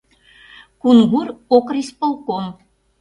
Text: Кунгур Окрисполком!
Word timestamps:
Кунгур 0.81 1.27
Окрисполком! 1.55 2.45